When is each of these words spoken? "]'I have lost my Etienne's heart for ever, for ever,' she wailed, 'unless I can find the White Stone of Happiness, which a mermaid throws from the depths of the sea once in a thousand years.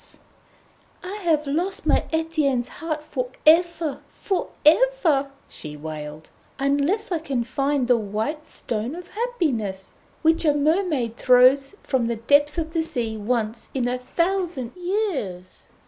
"]'I 1.03 1.13
have 1.17 1.45
lost 1.45 1.85
my 1.85 2.05
Etienne's 2.11 2.67
heart 2.81 3.03
for 3.03 3.29
ever, 3.45 3.99
for 4.09 4.49
ever,' 4.65 5.29
she 5.47 5.77
wailed, 5.77 6.31
'unless 6.57 7.11
I 7.11 7.19
can 7.19 7.43
find 7.43 7.87
the 7.87 7.97
White 7.97 8.47
Stone 8.47 8.95
of 8.95 9.09
Happiness, 9.09 9.93
which 10.23 10.43
a 10.43 10.55
mermaid 10.55 11.17
throws 11.17 11.75
from 11.83 12.07
the 12.07 12.15
depths 12.15 12.57
of 12.57 12.73
the 12.73 12.81
sea 12.81 13.15
once 13.15 13.69
in 13.75 13.87
a 13.87 13.99
thousand 13.99 14.75
years. 14.75 15.67